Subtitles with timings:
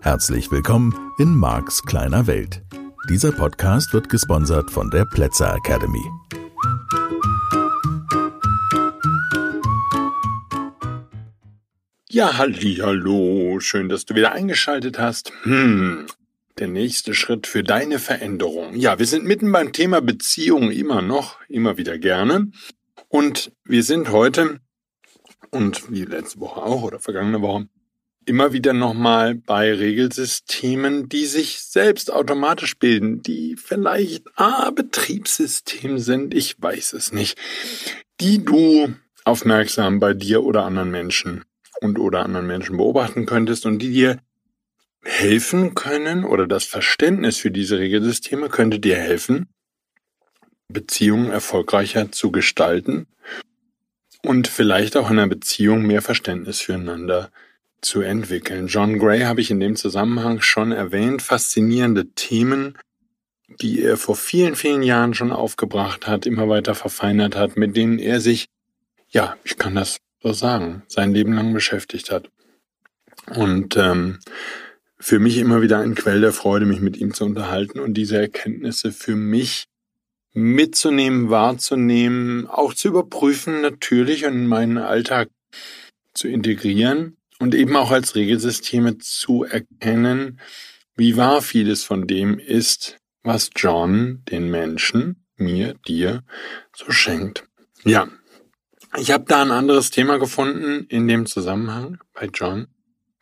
[0.00, 2.62] Herzlich willkommen in Marks kleiner Welt.
[3.10, 6.04] Dieser Podcast wird gesponsert von der Plätzer Academy.
[12.08, 15.32] Ja, halli, hallo, schön, dass du wieder eingeschaltet hast.
[15.42, 16.06] Hm,
[16.58, 18.74] der nächste Schritt für deine Veränderung.
[18.76, 22.50] Ja, wir sind mitten beim Thema Beziehung immer noch, immer wieder gerne.
[23.08, 24.60] Und wir sind heute
[25.50, 27.68] und wie letzte Woche auch oder vergangene Woche
[28.26, 36.34] immer wieder nochmal bei Regelsystemen, die sich selbst automatisch bilden, die vielleicht ah, Betriebssystem sind,
[36.34, 37.38] ich weiß es nicht,
[38.20, 41.44] die du aufmerksam bei dir oder anderen Menschen
[41.80, 44.18] und oder anderen Menschen beobachten könntest und die dir
[45.04, 49.48] helfen können oder das Verständnis für diese Regelsysteme könnte dir helfen,
[50.68, 53.06] Beziehungen erfolgreicher zu gestalten
[54.22, 57.30] und vielleicht auch in einer Beziehung mehr Verständnis füreinander
[57.82, 58.66] zu entwickeln.
[58.66, 62.78] John Gray habe ich in dem Zusammenhang schon erwähnt, faszinierende Themen,
[63.60, 67.98] die er vor vielen, vielen Jahren schon aufgebracht hat, immer weiter verfeinert hat, mit denen
[67.98, 68.46] er sich,
[69.10, 72.30] ja, ich kann das so sagen, sein Leben lang beschäftigt hat.
[73.36, 74.18] Und ähm,
[75.04, 78.16] für mich immer wieder ein Quell der Freude, mich mit ihm zu unterhalten und diese
[78.16, 79.66] Erkenntnisse für mich
[80.32, 85.28] mitzunehmen, wahrzunehmen, auch zu überprüfen natürlich und in meinen Alltag
[86.14, 90.40] zu integrieren und eben auch als Regelsysteme zu erkennen,
[90.96, 96.22] wie wahr vieles von dem ist, was John den Menschen, mir, dir,
[96.74, 97.44] so schenkt.
[97.84, 98.08] Ja,
[98.96, 102.68] ich habe da ein anderes Thema gefunden in dem Zusammenhang bei John,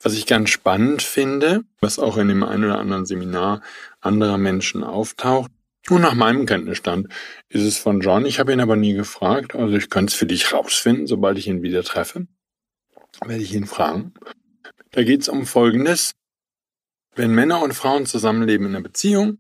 [0.02, 3.62] was ich ganz spannend finde, was auch in dem einen oder anderen Seminar
[4.00, 5.50] anderer Menschen auftaucht.
[5.88, 7.08] Und nach meinem Kenntnisstand
[7.48, 8.26] ist es von John.
[8.26, 9.54] Ich habe ihn aber nie gefragt.
[9.54, 12.26] Also ich könnte es für dich rausfinden, sobald ich ihn wieder treffe
[13.26, 14.14] werde ich ihn fragen.
[14.90, 16.14] Da geht es um Folgendes.
[17.14, 19.38] Wenn Männer und Frauen zusammenleben in einer Beziehung,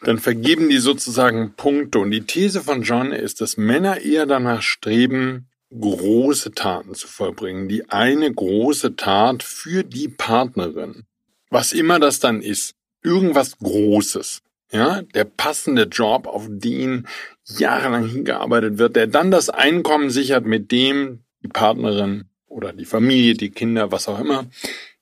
[0.00, 1.98] dann vergeben die sozusagen Punkte.
[1.98, 7.68] Und die These von John ist, dass Männer eher danach streben, große Taten zu vollbringen.
[7.68, 11.04] Die eine große Tat für die Partnerin.
[11.50, 12.74] Was immer das dann ist.
[13.02, 14.42] Irgendwas Großes.
[14.70, 17.06] Ja, der passende Job, auf den
[17.46, 23.34] jahrelang hingearbeitet wird, der dann das Einkommen sichert, mit dem die Partnerin oder die Familie,
[23.34, 24.46] die Kinder, was auch immer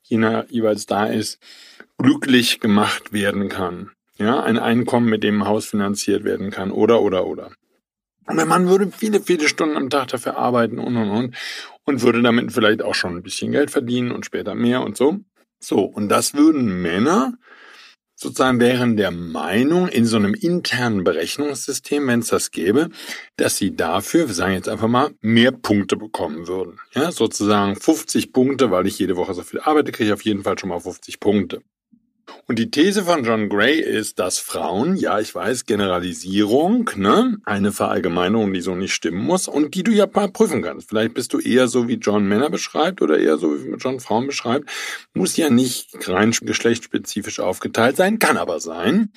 [0.03, 1.39] jeweils da ist,
[1.97, 3.91] glücklich gemacht werden kann.
[4.17, 7.51] Ja, ein Einkommen, mit dem ein Haus finanziert werden kann oder, oder, oder.
[8.27, 11.35] Und der Mann würde viele, viele Stunden am Tag dafür arbeiten und, und, und
[11.87, 15.19] und würde damit vielleicht auch schon ein bisschen Geld verdienen und später mehr und so.
[15.59, 17.33] So, und das würden Männer
[18.19, 22.89] sozusagen wären der Meinung in so einem internen Berechnungssystem, wenn es das gäbe,
[23.37, 26.79] dass sie dafür, wir sagen jetzt einfach mal, mehr Punkte bekommen würden.
[26.93, 30.43] Ja, sozusagen 50 Punkte, weil ich jede Woche so viel arbeite, kriege ich auf jeden
[30.43, 31.61] Fall schon mal 50 Punkte.
[32.45, 37.71] Und die These von John Gray ist, dass Frauen, ja, ich weiß, Generalisierung, ne, eine
[37.71, 40.89] Verallgemeinerung, die so nicht stimmen muss und die du ja mal prüfen kannst.
[40.89, 44.27] Vielleicht bist du eher so, wie John Männer beschreibt oder eher so, wie John Frauen
[44.27, 44.69] beschreibt.
[45.13, 49.11] Muss ja nicht rein geschlechtsspezifisch aufgeteilt sein, kann aber sein,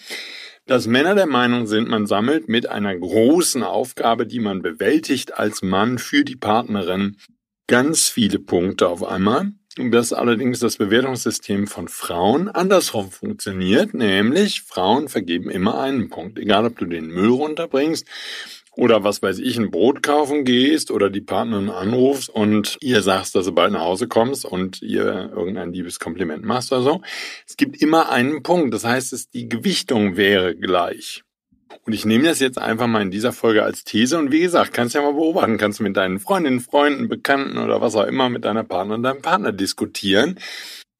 [0.66, 5.62] dass Männer der Meinung sind, man sammelt mit einer großen Aufgabe, die man bewältigt als
[5.62, 7.16] Mann für die Partnerin,
[7.66, 15.08] ganz viele Punkte auf einmal dass allerdings das Bewertungssystem von Frauen andersrum funktioniert, nämlich Frauen
[15.08, 16.38] vergeben immer einen Punkt.
[16.38, 18.06] Egal, ob du den Müll runterbringst
[18.72, 23.34] oder was weiß ich, ein Brot kaufen gehst oder die Partnerin anrufst und ihr sagst,
[23.34, 27.02] dass du bald nach Hause kommst und ihr irgendein liebes Kompliment machst oder so.
[27.46, 28.74] Es gibt immer einen Punkt.
[28.74, 31.22] Das heißt, die Gewichtung wäre gleich.
[31.86, 34.18] Und ich nehme das jetzt einfach mal in dieser Folge als These.
[34.18, 37.80] Und wie gesagt, kannst ja mal beobachten, kannst du mit deinen Freundinnen, Freunden, Bekannten oder
[37.80, 40.38] was auch immer mit deiner Partnerin, deinem Partner diskutieren.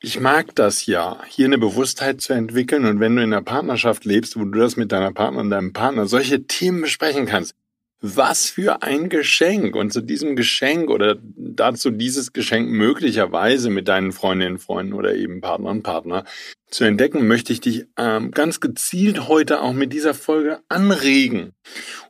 [0.01, 2.87] Ich mag das ja, hier eine Bewusstheit zu entwickeln.
[2.87, 6.07] Und wenn du in einer Partnerschaft lebst, wo du das mit deiner Partnerin, deinem Partner
[6.07, 7.55] solche Themen besprechen kannst,
[8.01, 9.77] was für ein Geschenk.
[9.77, 15.41] Und zu diesem Geschenk oder dazu dieses Geschenk möglicherweise mit deinen Freundinnen, Freunden oder eben
[15.41, 16.25] Partner und Partner
[16.71, 21.53] zu entdecken, möchte ich dich ähm, ganz gezielt heute auch mit dieser Folge anregen.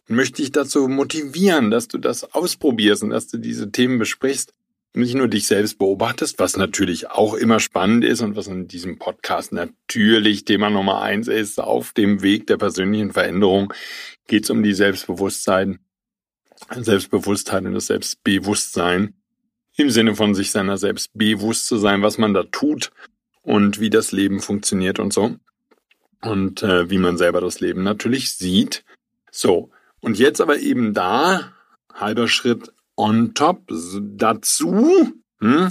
[0.09, 4.55] Und möchte dich dazu motivieren, dass du das ausprobierst und dass du diese Themen besprichst
[4.93, 8.99] nicht nur dich selbst beobachtest, was natürlich auch immer spannend ist und was in diesem
[8.99, 13.73] Podcast natürlich Thema Nummer eins ist, auf dem Weg der persönlichen Veränderung
[14.27, 15.79] geht es um die Selbstbewusstsein,
[16.71, 19.15] Selbstbewusstheit und das Selbstbewusstsein
[19.77, 22.91] im Sinne von sich seiner selbst bewusst zu sein, was man da tut
[23.43, 25.37] und wie das Leben funktioniert und so.
[26.23, 28.85] Und äh, wie man selber das Leben natürlich sieht.
[29.31, 29.71] So,
[30.01, 31.53] Und jetzt aber eben da,
[31.95, 33.63] halber Schritt on top
[34.01, 35.69] dazu, hm,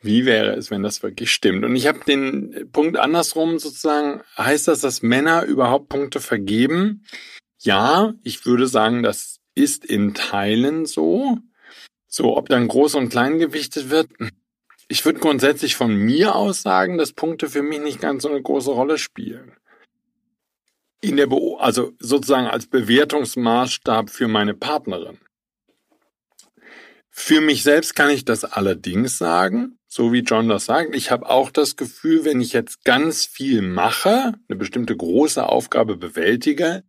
[0.00, 1.64] wie wäre es, wenn das wirklich stimmt?
[1.64, 7.04] Und ich habe den Punkt andersrum sozusagen, heißt das, dass Männer überhaupt Punkte vergeben?
[7.58, 11.38] Ja, ich würde sagen, das ist in Teilen so.
[12.06, 14.08] So, ob dann groß und klein gewichtet wird.
[14.88, 18.40] Ich würde grundsätzlich von mir aus sagen, dass Punkte für mich nicht ganz so eine
[18.40, 19.52] große Rolle spielen.
[21.00, 25.18] In der Be also sozusagen als Bewertungsmaßstab für meine Partnerin.
[27.10, 30.94] Für mich selbst kann ich das allerdings sagen, so wie John das sagt.
[30.94, 35.96] Ich habe auch das Gefühl, wenn ich jetzt ganz viel mache, eine bestimmte große Aufgabe
[35.96, 36.84] bewältige,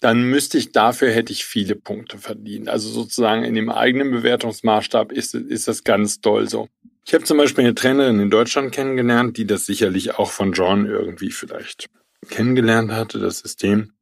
[0.00, 2.68] dann müsste ich dafür hätte ich viele Punkte verdient.
[2.68, 6.68] Also sozusagen in dem eigenen Bewertungsmaßstab ist, ist das ganz toll so.
[7.04, 10.86] Ich habe zum Beispiel eine Trainerin in Deutschland kennengelernt, die das sicherlich auch von John
[10.86, 11.88] irgendwie vielleicht
[12.28, 13.92] kennengelernt hatte, das System.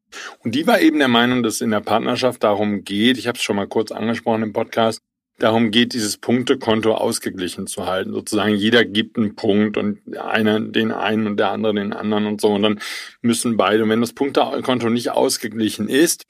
[0.40, 3.36] Und die war eben der Meinung, dass es in der Partnerschaft darum geht, ich habe
[3.36, 5.00] es schon mal kurz angesprochen im Podcast,
[5.42, 8.12] darum geht, dieses Punktekonto ausgeglichen zu halten.
[8.12, 12.40] Sozusagen jeder gibt einen Punkt und einer den einen und der andere den anderen und
[12.40, 12.48] so.
[12.48, 12.80] Und dann
[13.22, 16.26] müssen beide, und wenn das Punktekonto nicht ausgeglichen ist,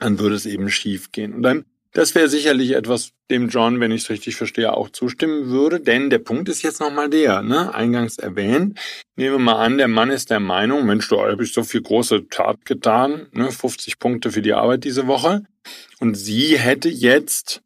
[0.00, 1.32] dann würde es eben schief gehen.
[1.32, 5.48] Und dann, das wäre sicherlich etwas, dem John, wenn ich es richtig verstehe, auch zustimmen
[5.48, 5.80] würde.
[5.80, 8.78] Denn der Punkt ist jetzt nochmal der, ne, eingangs erwähnt.
[9.16, 11.82] Nehmen wir mal an, der Mann ist der Meinung, Mensch, du habe ich so viel
[11.82, 15.44] große Tat getan, ne, 50 Punkte für die Arbeit diese Woche.
[16.00, 17.62] Und sie hätte jetzt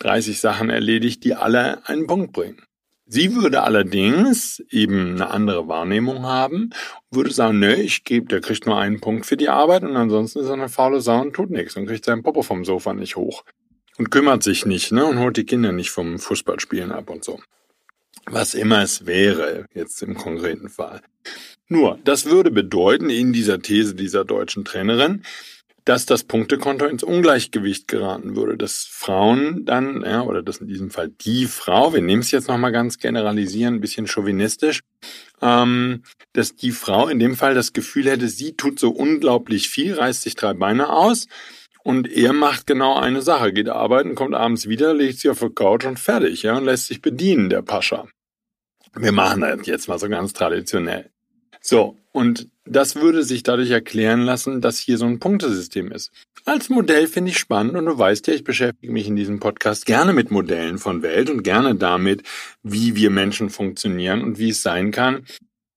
[0.00, 2.62] 30 Sachen erledigt, die alle einen Punkt bringen.
[3.08, 6.70] Sie würde allerdings eben eine andere Wahrnehmung haben,
[7.10, 10.40] würde sagen, nö, ich gebe, der kriegt nur einen Punkt für die Arbeit und ansonsten
[10.40, 13.14] ist er eine faule Sau und tut nichts und kriegt seinen Popo vom Sofa nicht
[13.14, 13.44] hoch
[13.96, 17.40] und kümmert sich nicht, ne, und holt die Kinder nicht vom Fußballspielen ab und so.
[18.26, 21.00] Was immer es wäre, jetzt im konkreten Fall.
[21.68, 25.22] Nur, das würde bedeuten, in dieser These dieser deutschen Trainerin,
[25.86, 30.90] dass das Punktekonto ins Ungleichgewicht geraten würde, dass Frauen dann, ja, oder dass in diesem
[30.90, 34.80] Fall die Frau, wir nehmen es jetzt nochmal ganz generalisieren, ein bisschen chauvinistisch,
[35.40, 36.02] ähm,
[36.32, 40.22] dass die Frau in dem Fall das Gefühl hätte, sie tut so unglaublich viel, reißt
[40.22, 41.28] sich drei Beine aus
[41.84, 45.50] und er macht genau eine Sache, geht arbeiten, kommt abends wieder, legt sich auf die
[45.50, 48.08] Couch und fertig, ja, und lässt sich bedienen, der Pascha.
[48.96, 51.10] Wir machen das jetzt mal so ganz traditionell.
[51.68, 56.12] So, und das würde sich dadurch erklären lassen, dass hier so ein Punktesystem ist.
[56.44, 59.84] Als Modell finde ich spannend und du weißt ja, ich beschäftige mich in diesem Podcast
[59.84, 62.22] gerne mit Modellen von Welt und gerne damit,
[62.62, 65.26] wie wir Menschen funktionieren und wie es sein kann,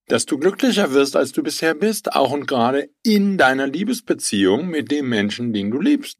[0.07, 4.91] dass du glücklicher wirst, als du bisher bist, auch und gerade in deiner Liebesbeziehung mit
[4.91, 6.19] dem Menschen, den du liebst.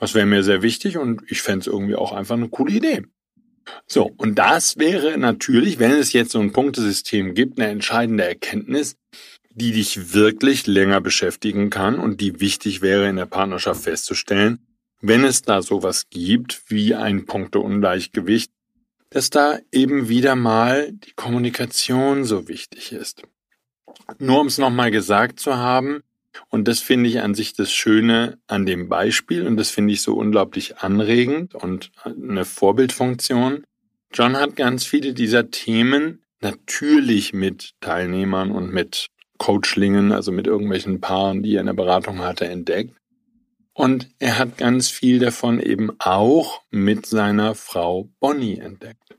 [0.00, 3.04] Das wäre mir sehr wichtig und ich fände es irgendwie auch einfach eine coole Idee.
[3.86, 8.96] So, und das wäre natürlich, wenn es jetzt so ein Punktesystem gibt, eine entscheidende Erkenntnis,
[9.50, 14.58] die dich wirklich länger beschäftigen kann und die wichtig wäre in der Partnerschaft festzustellen,
[15.00, 18.50] wenn es da sowas gibt wie ein Punkteungleichgewicht,
[19.10, 23.22] dass da eben wieder mal die Kommunikation so wichtig ist.
[24.18, 26.02] Nur um es nochmal gesagt zu haben,
[26.48, 30.02] und das finde ich an sich das Schöne an dem Beispiel und das finde ich
[30.02, 33.64] so unglaublich anregend und eine Vorbildfunktion.
[34.12, 39.08] John hat ganz viele dieser Themen natürlich mit Teilnehmern und mit
[39.38, 42.94] Coachlingen, also mit irgendwelchen Paaren, die er in der Beratung hatte, entdeckt.
[43.72, 49.16] Und er hat ganz viel davon eben auch mit seiner Frau Bonnie entdeckt.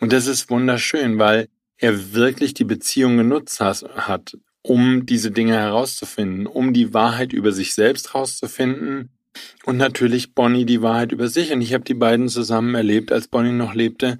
[0.00, 6.46] Und das ist wunderschön, weil er wirklich die Beziehung genutzt hat, um diese Dinge herauszufinden,
[6.46, 9.10] um die Wahrheit über sich selbst herauszufinden
[9.64, 11.52] und natürlich Bonnie die Wahrheit über sich.
[11.52, 14.18] Und ich habe die beiden zusammen erlebt, als Bonnie noch lebte.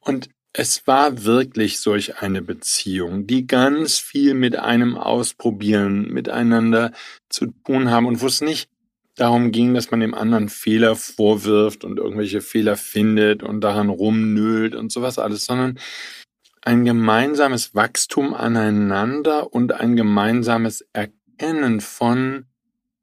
[0.00, 6.92] Und es war wirklich solch eine Beziehung, die ganz viel mit einem Ausprobieren, miteinander
[7.28, 8.68] zu tun haben und wo es nicht
[9.16, 14.74] darum ging, dass man dem anderen Fehler vorwirft und irgendwelche Fehler findet und daran rumnölt
[14.74, 15.78] und sowas alles, sondern
[16.62, 22.46] ein gemeinsames Wachstum aneinander und ein gemeinsames Erkennen von,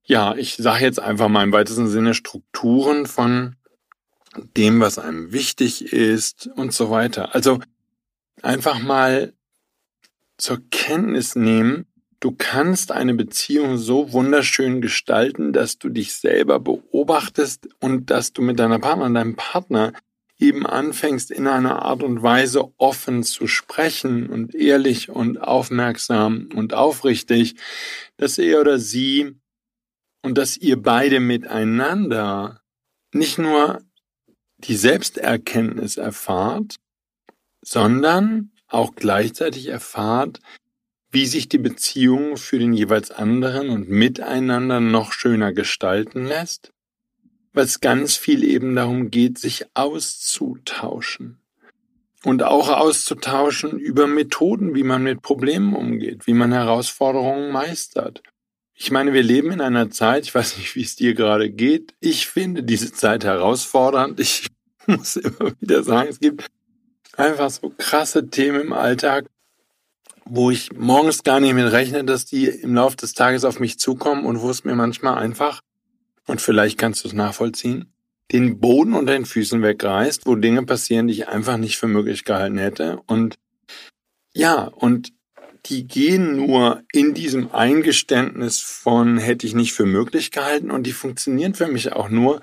[0.04, 3.56] ja, ich sage jetzt einfach mal im weitesten Sinne Strukturen von
[4.58, 7.36] dem, was einem wichtig ist und so weiter.
[7.36, 7.60] Also
[8.42, 9.34] einfach mal
[10.38, 11.86] zur Kenntnis nehmen,
[12.22, 18.42] du kannst eine Beziehung so wunderschön gestalten, dass du dich selber beobachtest und dass du
[18.42, 19.92] mit deiner Partnerin, deinem Partner
[20.40, 26.74] eben anfängst, in einer Art und Weise offen zu sprechen und ehrlich und aufmerksam und
[26.74, 27.56] aufrichtig,
[28.18, 29.36] dass er oder sie
[30.22, 32.62] und dass ihr beide miteinander
[33.14, 33.82] nicht nur
[34.58, 36.76] die Selbsterkenntnis erfahrt,
[37.62, 40.40] sondern auch gleichzeitig erfahrt,
[41.12, 46.72] wie sich die Beziehung für den jeweils anderen und miteinander noch schöner gestalten lässt,
[47.54, 51.42] es ganz viel eben darum geht, sich auszutauschen.
[52.24, 58.22] Und auch auszutauschen über Methoden, wie man mit Problemen umgeht, wie man Herausforderungen meistert.
[58.74, 61.94] Ich meine, wir leben in einer Zeit, ich weiß nicht, wie es dir gerade geht.
[62.00, 64.20] Ich finde diese Zeit herausfordernd.
[64.20, 64.48] Ich
[64.88, 66.48] muss immer wieder sagen, es gibt
[67.16, 69.26] einfach so krasse Themen im Alltag,
[70.26, 73.80] wo ich morgens gar nicht mit rechne, dass die im Laufe des Tages auf mich
[73.80, 75.62] zukommen und wo es mir manchmal einfach,
[76.30, 77.92] und vielleicht kannst du es nachvollziehen,
[78.32, 82.24] den Boden unter den Füßen wegreißt, wo Dinge passieren, die ich einfach nicht für möglich
[82.24, 83.00] gehalten hätte.
[83.08, 83.40] Und
[84.32, 85.12] ja, und
[85.66, 90.70] die gehen nur in diesem Eingeständnis von hätte ich nicht für möglich gehalten.
[90.70, 92.42] Und die funktionieren für mich auch nur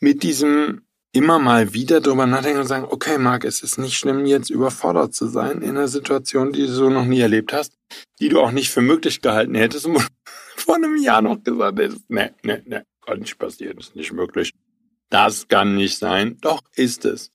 [0.00, 4.26] mit diesem immer mal wieder drüber nachdenken und sagen, okay, Marc, es ist nicht schlimm,
[4.26, 7.72] jetzt überfordert zu sein in einer Situation, die du so noch nie erlebt hast,
[8.20, 10.06] die du auch nicht für möglich gehalten hättest und
[10.56, 14.52] vor einem Jahr noch gesagt hättest, nee, nee, nee, kann nicht passieren, ist nicht möglich.
[15.10, 16.38] Das kann nicht sein.
[16.40, 17.30] Doch ist es.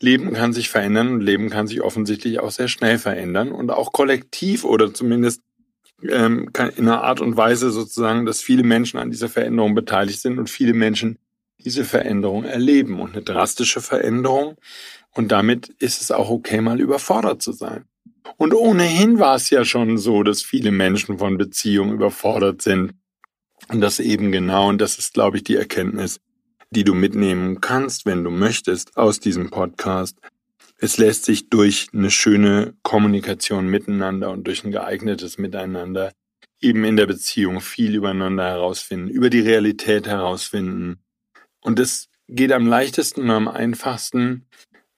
[0.00, 3.92] Leben kann sich verändern und Leben kann sich offensichtlich auch sehr schnell verändern und auch
[3.92, 5.42] kollektiv oder zumindest
[6.02, 10.38] ähm, in einer Art und Weise sozusagen, dass viele Menschen an dieser Veränderung beteiligt sind
[10.38, 11.18] und viele Menschen
[11.58, 14.56] diese Veränderung erleben und eine drastische Veränderung.
[15.14, 17.84] Und damit ist es auch okay, mal überfordert zu sein.
[18.36, 22.92] Und ohnehin war es ja schon so, dass viele Menschen von Beziehungen überfordert sind.
[23.68, 26.20] Und das eben genau, und das ist, glaube ich, die Erkenntnis,
[26.70, 30.18] die du mitnehmen kannst, wenn du möchtest, aus diesem Podcast.
[30.78, 36.12] Es lässt sich durch eine schöne Kommunikation miteinander und durch ein geeignetes Miteinander
[36.60, 41.00] eben in der Beziehung viel übereinander herausfinden, über die Realität herausfinden,
[41.60, 44.46] und es geht am leichtesten und am einfachsten,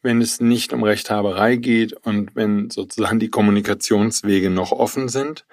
[0.03, 5.47] wenn es nicht um Rechthaberei geht und wenn sozusagen die Kommunikationswege noch offen sind.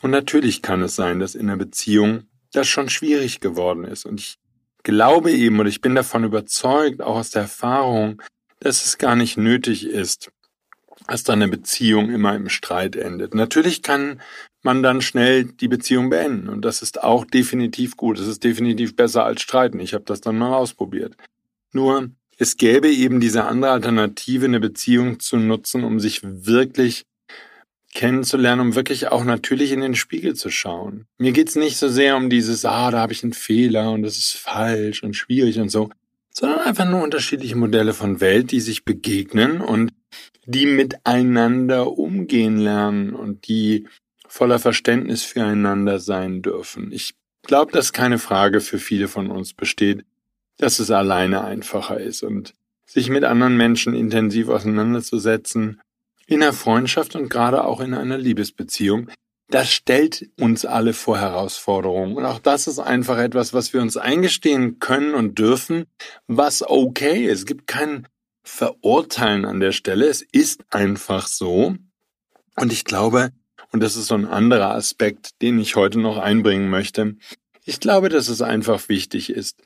[0.00, 4.04] Und natürlich kann es sein, dass in der Beziehung das schon schwierig geworden ist.
[4.04, 4.38] Und ich
[4.82, 8.22] glaube eben oder ich bin davon überzeugt, auch aus der Erfahrung,
[8.60, 10.30] dass es gar nicht nötig ist,
[11.06, 13.34] dass dann eine Beziehung immer im Streit endet.
[13.34, 14.20] Natürlich kann
[14.62, 18.18] man dann schnell die Beziehung beenden und das ist auch definitiv gut.
[18.18, 19.80] Es ist definitiv besser als streiten.
[19.80, 21.16] Ich habe das dann mal ausprobiert.
[21.72, 27.04] Nur es gäbe eben diese andere Alternative, eine Beziehung zu nutzen, um sich wirklich
[27.94, 31.06] kennenzulernen, um wirklich auch natürlich in den Spiegel zu schauen.
[31.18, 34.18] Mir geht's nicht so sehr um dieses, ah, da habe ich einen Fehler und das
[34.18, 35.90] ist falsch und schwierig und so,
[36.30, 39.92] sondern einfach nur unterschiedliche Modelle von Welt, die sich begegnen und
[40.46, 43.86] die miteinander umgehen lernen und die
[44.26, 46.92] voller Verständnis füreinander sein dürfen.
[46.92, 50.04] Ich glaube, dass keine Frage für viele von uns besteht,
[50.58, 52.54] dass es alleine einfacher ist und
[52.86, 55.80] sich mit anderen Menschen intensiv auseinanderzusetzen,
[56.28, 59.08] in der Freundschaft und gerade auch in einer Liebesbeziehung,
[59.50, 62.16] das stellt uns alle vor Herausforderungen.
[62.16, 65.86] Und auch das ist einfach etwas, was wir uns eingestehen können und dürfen,
[66.26, 67.40] was okay ist.
[67.40, 68.06] Es gibt kein
[68.42, 70.06] Verurteilen an der Stelle.
[70.06, 71.74] Es ist einfach so.
[72.56, 73.30] Und ich glaube,
[73.72, 77.16] und das ist so ein anderer Aspekt, den ich heute noch einbringen möchte,
[77.64, 79.62] ich glaube, dass es einfach wichtig ist,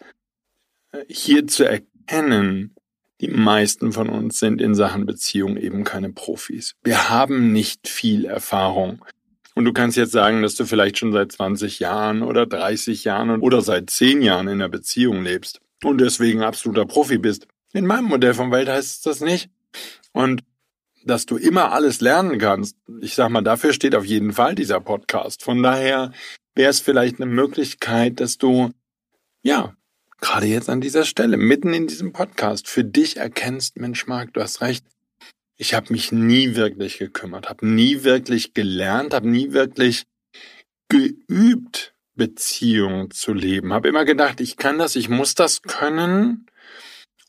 [1.09, 2.75] hier zu erkennen,
[3.23, 6.75] die meisten von uns sind in Sachen Beziehung eben keine Profis.
[6.83, 9.03] Wir haben nicht viel Erfahrung.
[9.55, 13.41] Und du kannst jetzt sagen, dass du vielleicht schon seit 20 Jahren oder 30 Jahren
[13.41, 17.47] oder seit 10 Jahren in einer Beziehung lebst und deswegen absoluter Profi bist.
[17.73, 19.51] In meinem Modell von Welt heißt es das nicht.
[20.13, 20.43] Und
[21.05, 24.81] dass du immer alles lernen kannst, ich sag mal, dafür steht auf jeden Fall dieser
[24.81, 25.45] Podcast.
[25.45, 26.13] Von daher
[26.55, 28.71] wäre es vielleicht eine Möglichkeit, dass du,
[29.43, 29.75] ja,
[30.23, 34.41] gerade jetzt an dieser Stelle, mitten in diesem Podcast, für dich erkennst, Mensch, Marc, du
[34.41, 34.87] hast recht,
[35.59, 40.05] ich habe mich nie wirklich gekümmert, habe nie wirklich gelernt, habe nie wirklich
[40.89, 43.73] geübt, Beziehungen zu leben.
[43.73, 46.47] Habe immer gedacht, ich kann das, ich muss das können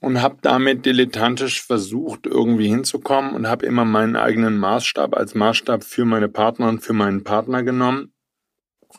[0.02, 5.84] und habe damit dilettantisch versucht, irgendwie hinzukommen und habe immer meinen eigenen Maßstab als Maßstab
[5.84, 8.14] für meine Partner und für meinen Partner genommen,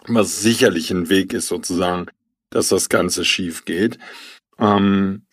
[0.07, 2.07] was sicherlich ein Weg ist sozusagen,
[2.54, 3.99] dass das Ganze schief geht.
[4.58, 5.26] Ähm,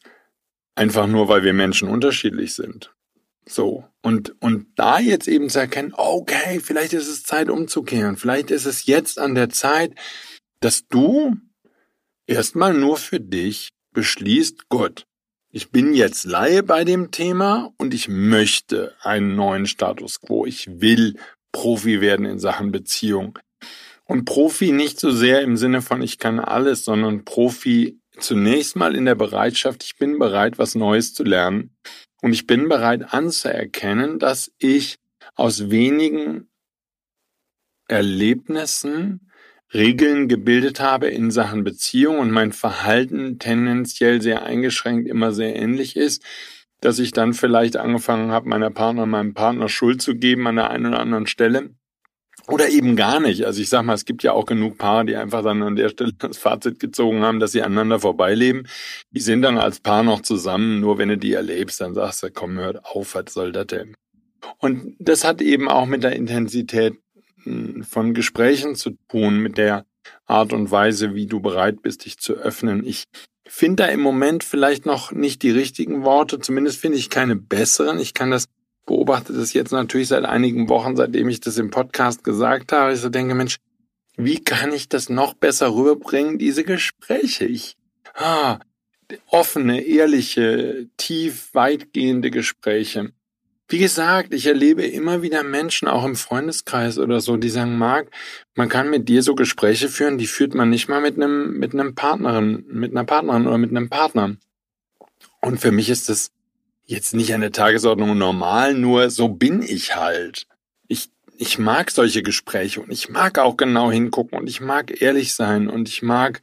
[0.76, 2.94] einfach nur, weil wir Menschen unterschiedlich sind.
[3.46, 3.86] So.
[4.02, 8.18] Und, und da jetzt eben zu erkennen, okay, vielleicht ist es Zeit umzukehren.
[8.18, 9.94] Vielleicht ist es jetzt an der Zeit,
[10.60, 11.38] dass du
[12.26, 15.06] erstmal nur für dich beschließt, Gott,
[15.52, 20.46] ich bin jetzt Laie bei dem Thema und ich möchte einen neuen Status quo.
[20.46, 21.18] Ich will
[21.52, 23.38] Profi werden in Sachen Beziehung.
[24.12, 28.94] Und Profi nicht so sehr im Sinne von ich kann alles, sondern Profi zunächst mal
[28.94, 31.78] in der Bereitschaft, ich bin bereit, was Neues zu lernen
[32.22, 34.98] und ich bin bereit anzuerkennen, dass ich
[35.36, 36.50] aus wenigen
[37.88, 39.32] Erlebnissen
[39.74, 45.96] Regeln gebildet habe in Sachen Beziehung und mein Verhalten tendenziell sehr eingeschränkt immer sehr ähnlich
[45.96, 46.22] ist,
[46.82, 50.70] dass ich dann vielleicht angefangen habe, meiner Partner, meinem Partner Schuld zu geben an der
[50.70, 51.76] einen oder anderen Stelle.
[52.48, 53.46] Oder eben gar nicht.
[53.46, 55.90] Also ich sag mal, es gibt ja auch genug Paare, die einfach dann an der
[55.90, 58.68] Stelle das Fazit gezogen haben, dass sie aneinander vorbeileben.
[59.12, 62.32] Die sind dann als Paar noch zusammen, nur wenn du die erlebst, dann sagst du,
[62.32, 63.96] komm, hört auf, was soll das denn?
[64.58, 66.96] Und das hat eben auch mit der Intensität
[67.44, 69.86] hm, von Gesprächen zu tun, mit der
[70.26, 72.86] Art und Weise, wie du bereit bist, dich zu öffnen.
[72.86, 73.06] Ich
[73.48, 78.00] finde da im Moment vielleicht noch nicht die richtigen Worte, zumindest finde ich keine besseren.
[78.00, 78.46] Ich kann das
[78.86, 82.94] beobachte das jetzt natürlich seit einigen Wochen, seitdem ich das im Podcast gesagt habe.
[82.94, 83.58] Ich so denke, Mensch,
[84.18, 87.46] wie kann ich das noch besser rüberbringen, diese Gespräche?
[87.46, 87.76] Ich,
[88.14, 88.60] ah,
[89.28, 93.12] offene, ehrliche, tief, weitgehende Gespräche.
[93.68, 98.12] Wie gesagt, ich erlebe immer wieder Menschen, auch im Freundeskreis oder so, die sagen, Marc,
[98.54, 101.74] man kann mit dir so Gespräche führen, die führt man nicht mal mit einem, mit
[101.74, 104.36] einem Partnerin, mit einer Partnerin oder mit einem Partner.
[105.40, 106.32] Und für mich ist das
[106.92, 110.46] jetzt nicht an der Tagesordnung normal, nur so bin ich halt.
[110.88, 115.34] Ich, ich mag solche Gespräche und ich mag auch genau hingucken und ich mag ehrlich
[115.34, 116.42] sein und ich mag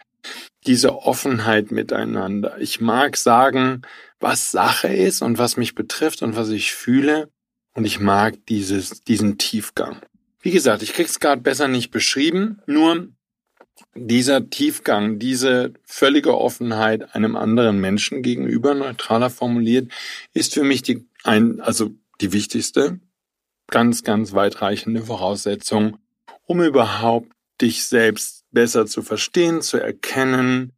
[0.66, 2.56] diese Offenheit miteinander.
[2.58, 3.82] Ich mag sagen,
[4.20, 7.30] was Sache ist und was mich betrifft und was ich fühle.
[7.74, 10.00] Und ich mag dieses, diesen Tiefgang.
[10.40, 13.08] Wie gesagt, ich krieg's gerade besser nicht beschrieben, nur
[13.94, 19.90] dieser Tiefgang, diese völlige Offenheit einem anderen Menschen gegenüber, neutraler formuliert,
[20.34, 23.00] ist für mich die, ein, also die wichtigste,
[23.68, 25.98] ganz, ganz weitreichende Voraussetzung,
[26.44, 27.30] um überhaupt
[27.60, 30.72] dich selbst besser zu verstehen, zu erkennen,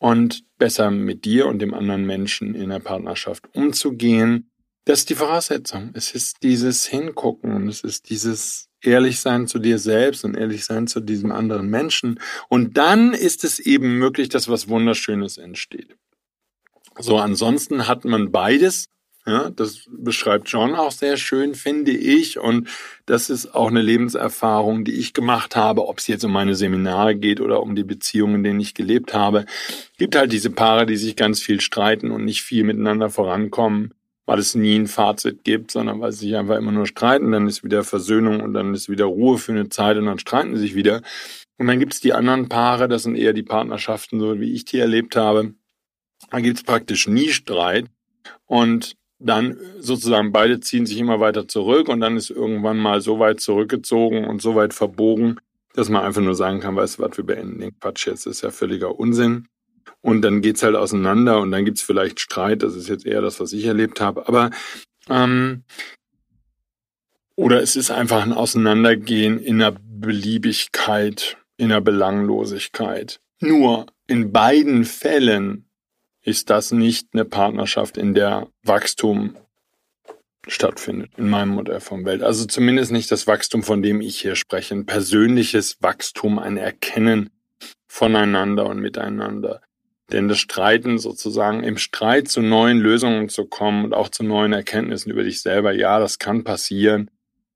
[0.00, 4.49] und besser mit dir und dem anderen Menschen in der Partnerschaft umzugehen.
[4.90, 5.90] Das ist die Voraussetzung.
[5.94, 10.64] Es ist dieses Hingucken und es ist dieses ehrlich sein zu dir selbst und ehrlich
[10.64, 12.18] sein zu diesem anderen Menschen.
[12.48, 15.94] Und dann ist es eben möglich, dass was Wunderschönes entsteht.
[16.98, 18.86] So, ansonsten hat man beides
[19.26, 22.40] ja, das beschreibt John auch sehr schön, finde ich.
[22.40, 22.68] Und
[23.06, 27.14] das ist auch eine Lebenserfahrung, die ich gemacht habe, ob es jetzt um meine Seminare
[27.14, 29.44] geht oder um die Beziehungen, in denen ich gelebt habe.
[29.98, 33.94] Gibt halt diese Paare, die sich ganz viel streiten und nicht viel miteinander vorankommen,
[34.30, 37.32] weil es nie ein Fazit gibt, sondern weil sie sich einfach immer nur streiten.
[37.32, 40.54] Dann ist wieder Versöhnung und dann ist wieder Ruhe für eine Zeit und dann streiten
[40.54, 41.02] sie sich wieder.
[41.58, 44.64] Und dann gibt es die anderen Paare, das sind eher die Partnerschaften, so wie ich
[44.64, 45.54] die erlebt habe.
[46.30, 47.86] Da gibt es praktisch nie Streit.
[48.46, 53.18] Und dann sozusagen beide ziehen sich immer weiter zurück und dann ist irgendwann mal so
[53.18, 55.40] weit zurückgezogen und so weit verbogen,
[55.74, 58.36] dass man einfach nur sagen kann, weißt du was, wir beenden den Quatsch jetzt, das
[58.36, 59.48] ist ja völliger Unsinn.
[60.02, 63.38] Und dann geht's halt auseinander und dann gibt's vielleicht Streit, das ist jetzt eher das,
[63.38, 64.26] was ich erlebt habe.
[64.28, 64.50] Aber
[65.08, 65.64] ähm,
[67.36, 73.20] oder es ist einfach ein Auseinandergehen in der Beliebigkeit, in der Belanglosigkeit.
[73.40, 75.64] Nur in beiden Fällen
[76.22, 79.36] ist das nicht eine Partnerschaft, in der Wachstum
[80.46, 82.22] stattfindet, in meinem Modell von Welt.
[82.22, 84.74] Also zumindest nicht das Wachstum, von dem ich hier spreche.
[84.74, 87.30] Ein persönliches Wachstum, ein Erkennen
[87.88, 89.62] voneinander und miteinander.
[90.12, 94.52] Denn das Streiten sozusagen, im Streit zu neuen Lösungen zu kommen und auch zu neuen
[94.52, 97.10] Erkenntnissen über dich selber, ja, das kann passieren,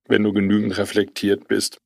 [0.06, 1.78] wenn du genügend reflektiert bist.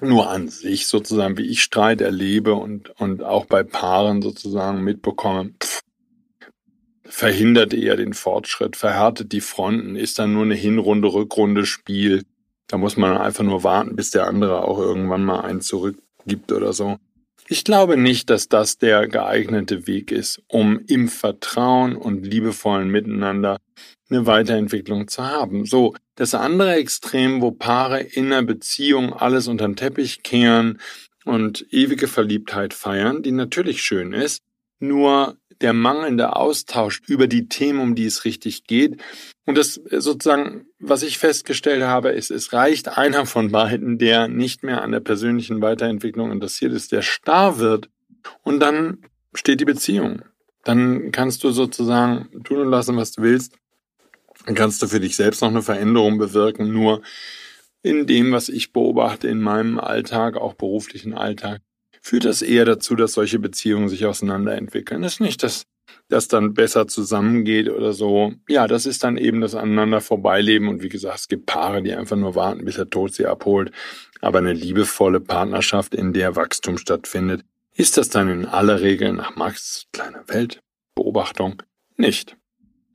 [0.00, 5.54] Nur an sich sozusagen, wie ich Streit erlebe und, und auch bei Paaren sozusagen mitbekomme,
[5.60, 5.82] pff,
[7.02, 12.24] verhindert eher den Fortschritt, verhärtet die Fronten, ist dann nur eine Hinrunde, Rückrunde Spiel.
[12.68, 16.72] Da muss man einfach nur warten, bis der andere auch irgendwann mal einen zurückgibt oder
[16.72, 16.98] so.
[17.50, 23.56] Ich glaube nicht, dass das der geeignete Weg ist, um im Vertrauen und liebevollen Miteinander
[24.10, 25.64] eine Weiterentwicklung zu haben.
[25.64, 30.78] So, das andere Extrem, wo Paare in einer Beziehung alles unter den Teppich kehren
[31.24, 34.42] und ewige Verliebtheit feiern, die natürlich schön ist,
[34.78, 39.00] nur der mangelnde Austausch über die Themen, um die es richtig geht.
[39.44, 44.28] Und das äh, sozusagen, was ich festgestellt habe, ist, es reicht einer von beiden, der
[44.28, 47.88] nicht mehr an der persönlichen Weiterentwicklung interessiert ist, der starr wird.
[48.42, 48.98] Und dann
[49.34, 50.22] steht die Beziehung.
[50.64, 53.54] Dann kannst du sozusagen tun und lassen, was du willst.
[54.46, 56.72] Dann kannst du für dich selbst noch eine Veränderung bewirken.
[56.72, 57.02] Nur
[57.82, 61.62] in dem, was ich beobachte in meinem Alltag, auch beruflichen Alltag,
[62.02, 65.02] führt das eher dazu, dass solche Beziehungen sich auseinanderentwickeln.
[65.02, 65.66] Das ist nicht, dass
[66.08, 68.32] das dann besser zusammengeht oder so.
[68.48, 70.68] Ja, das ist dann eben das aneinander vorbeileben.
[70.68, 73.72] Und wie gesagt, es gibt Paare, die einfach nur warten, bis der Tod sie abholt.
[74.20, 79.36] Aber eine liebevolle Partnerschaft, in der Wachstum stattfindet, ist das dann in aller Regel nach
[79.36, 81.62] Max kleiner Weltbeobachtung
[81.96, 82.36] nicht.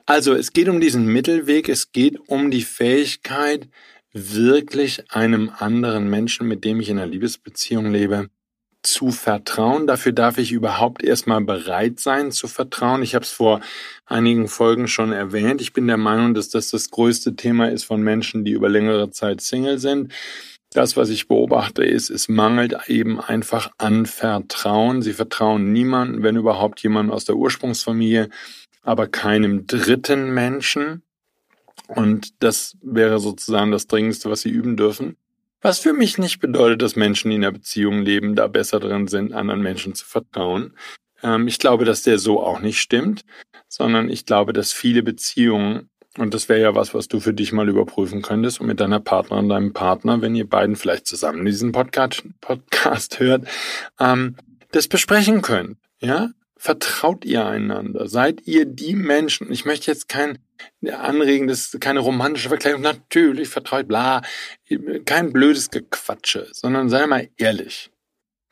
[0.06, 3.70] Also es geht um diesen Mittelweg, es geht um die Fähigkeit,
[4.12, 8.30] wirklich einem anderen Menschen, mit dem ich in einer Liebesbeziehung lebe,
[8.84, 9.88] zu vertrauen.
[9.88, 13.02] Dafür darf ich überhaupt erstmal bereit sein zu vertrauen.
[13.02, 13.62] Ich habe es vor
[14.06, 15.62] einigen Folgen schon erwähnt.
[15.62, 19.10] Ich bin der Meinung, dass das das größte Thema ist von Menschen, die über längere
[19.10, 20.14] Zeit Single sind.
[20.72, 25.02] Das, was ich beobachte, ist, es mangelt eben einfach an Vertrauen.
[25.02, 28.30] Sie vertrauen niemanden, wenn überhaupt jemand aus der Ursprungsfamilie,
[28.82, 31.04] aber keinem dritten Menschen.
[31.88, 35.16] Und das wäre sozusagen das Dringendste, was sie üben dürfen.
[35.64, 39.08] Was für mich nicht bedeutet, dass Menschen, die in einer Beziehung leben, da besser drin
[39.08, 40.74] sind, anderen Menschen zu vertrauen.
[41.24, 43.24] Ähm, ich glaube, dass der so auch nicht stimmt,
[43.70, 47.54] sondern ich glaube, dass viele Beziehungen, und das wäre ja was, was du für dich
[47.54, 51.72] mal überprüfen könntest und mit deiner Partnerin, deinem Partner, wenn ihr beiden vielleicht zusammen diesen
[51.72, 53.48] Podcast, Podcast hört,
[54.02, 54.36] ähm,
[54.72, 55.78] das besprechen könnt.
[56.02, 56.32] Ja,
[56.64, 58.08] vertraut ihr einander?
[58.08, 59.52] Seid ihr die Menschen?
[59.52, 60.40] Ich möchte jetzt kein
[60.90, 62.80] anregendes, keine romantische Verkleidung.
[62.80, 64.22] Natürlich vertraut, bla,
[65.04, 67.92] kein blödes Gequatsche, sondern sei mal ehrlich.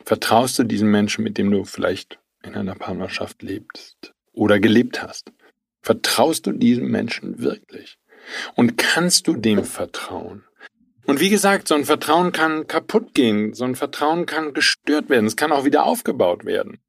[0.03, 5.31] Vertraust du diesem Menschen, mit dem du vielleicht in einer Partnerschaft lebst oder gelebt hast?
[5.81, 7.97] Vertraust du diesem Menschen wirklich?
[8.55, 10.43] Und kannst du dem vertrauen?
[11.05, 15.27] Und wie gesagt, so ein Vertrauen kann kaputt gehen, so ein Vertrauen kann gestört werden,
[15.27, 16.81] es kann auch wieder aufgebaut werden.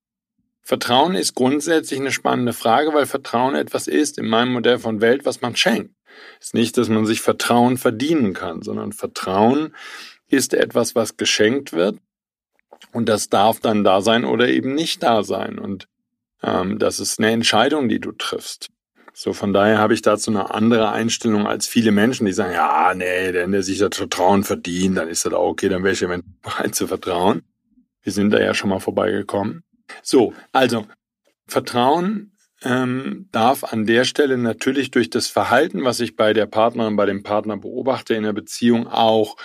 [0.62, 5.24] Vertrauen ist grundsätzlich eine spannende Frage, weil Vertrauen etwas ist in meinem Modell von Welt,
[5.24, 5.94] was man schenkt.
[6.40, 9.74] Es ist nicht, dass man sich Vertrauen verdienen kann, sondern Vertrauen
[10.28, 11.98] ist etwas, was geschenkt wird
[12.92, 15.58] und das darf dann da sein oder eben nicht da sein.
[15.58, 15.88] Und
[16.42, 18.70] ähm, das ist eine Entscheidung, die du triffst.
[19.14, 22.94] So, von daher habe ich dazu eine andere Einstellung als viele Menschen, die sagen, ja,
[22.94, 26.02] nee, wenn der sich das Vertrauen verdient, dann ist das auch okay, dann wäre ich
[26.02, 27.42] eventuell bereit zu vertrauen.
[28.02, 29.64] Wir sind da ja schon mal vorbeigekommen.
[30.02, 30.86] So, also
[31.46, 32.32] Vertrauen
[32.64, 37.06] ähm, darf an der Stelle natürlich durch das Verhalten, was ich bei der Partnerin, bei
[37.06, 39.36] dem Partner beobachte in der Beziehung auch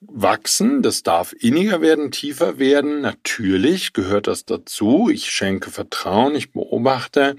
[0.00, 0.82] wachsen.
[0.82, 3.00] Das darf inniger werden, tiefer werden.
[3.00, 5.08] Natürlich gehört das dazu.
[5.10, 7.36] Ich schenke Vertrauen, ich beobachte.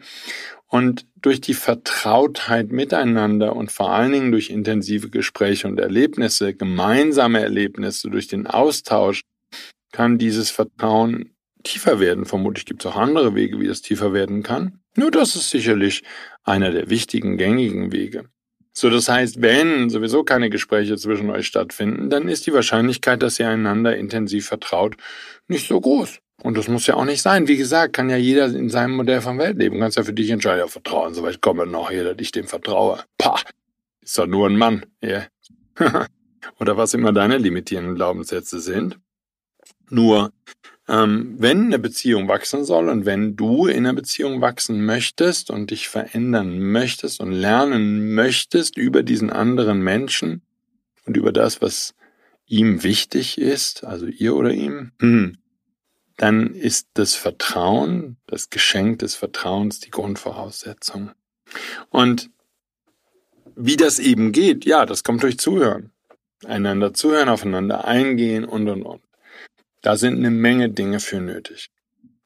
[0.67, 7.39] Und durch die Vertrautheit miteinander und vor allen Dingen durch intensive Gespräche und Erlebnisse, gemeinsame
[7.39, 9.21] Erlebnisse, durch den Austausch,
[9.91, 11.34] kann dieses Vertrauen
[11.65, 12.25] tiefer werden.
[12.25, 14.79] Vermutlich gibt es auch andere Wege, wie es tiefer werden kann.
[14.95, 16.03] Nur das ist sicherlich
[16.43, 18.25] einer der wichtigen, gängigen Wege.
[18.71, 23.39] So, das heißt, wenn sowieso keine Gespräche zwischen euch stattfinden, dann ist die Wahrscheinlichkeit, dass
[23.39, 24.95] ihr einander intensiv vertraut,
[25.47, 26.19] nicht so groß.
[26.43, 27.47] Und das muss ja auch nicht sein.
[27.47, 29.75] Wie gesagt, kann ja jeder in seinem Modell von Welt leben.
[29.75, 32.47] Du kannst ja für dich entscheiden, ja, vertrauen, soweit komme noch hier, dass ich dem
[32.47, 33.03] vertraue.
[33.17, 33.39] Pah,
[34.01, 34.85] ist doch nur ein Mann.
[35.03, 35.27] Yeah.
[36.59, 38.99] Oder was immer deine limitierenden Glaubenssätze sind.
[39.89, 40.31] Nur,
[40.87, 45.71] ähm, wenn eine Beziehung wachsen soll und wenn du in einer Beziehung wachsen möchtest und
[45.71, 50.43] dich verändern möchtest und lernen möchtest über diesen anderen Menschen
[51.05, 51.95] und über das, was
[52.45, 55.37] ihm wichtig ist, also ihr oder ihm, hm,
[56.17, 61.11] dann ist das Vertrauen, das Geschenk des Vertrauens die Grundvoraussetzung.
[61.89, 62.29] Und
[63.55, 65.91] wie das eben geht, ja, das kommt durch Zuhören.
[66.45, 69.01] Einander zuhören, aufeinander eingehen und und und.
[69.85, 71.69] Da sind eine Menge Dinge für nötig.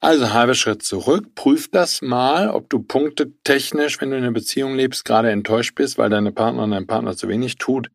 [0.00, 4.32] Also halber Schritt zurück, prüf das mal, ob du Punkte technisch, wenn du in einer
[4.32, 7.90] Beziehung lebst, gerade enttäuscht bist, weil deine Partnerin dein Partner zu wenig tut,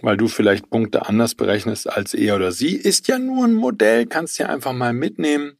[0.00, 2.76] weil du vielleicht Punkte anders berechnest als er oder sie.
[2.76, 5.58] Ist ja nur ein Modell, kannst ja einfach mal mitnehmen.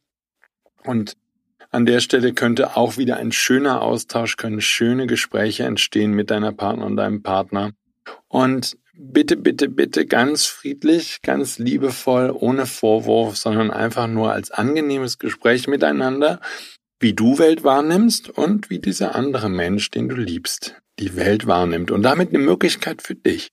[0.83, 1.15] Und
[1.69, 6.51] an der Stelle könnte auch wieder ein schöner Austausch, können schöne Gespräche entstehen mit deiner
[6.51, 7.73] Partnerin und deinem Partner.
[8.27, 15.19] Und bitte, bitte, bitte ganz friedlich, ganz liebevoll, ohne Vorwurf, sondern einfach nur als angenehmes
[15.19, 16.39] Gespräch miteinander,
[16.99, 21.91] wie du Welt wahrnimmst und wie dieser andere Mensch, den du liebst, die Welt wahrnimmt
[21.91, 23.51] und damit eine Möglichkeit für dich.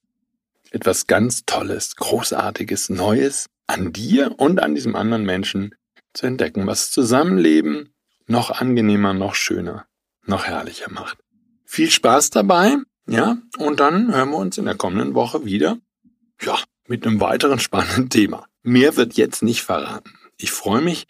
[0.70, 5.74] Etwas ganz Tolles, Großartiges, Neues an dir und an diesem anderen Menschen
[6.14, 7.94] zu entdecken, was Zusammenleben
[8.26, 9.86] noch angenehmer, noch schöner,
[10.24, 11.18] noch herrlicher macht.
[11.64, 12.76] Viel Spaß dabei
[13.08, 15.78] ja, und dann hören wir uns in der kommenden Woche wieder.
[16.40, 18.46] Ja, mit einem weiteren spannenden Thema.
[18.62, 20.10] Mehr wird jetzt nicht verraten.
[20.36, 21.06] Ich freue mich,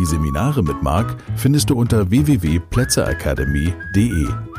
[0.00, 4.49] Die Seminare mit Marc findest du unter www.plätzeracademy.de.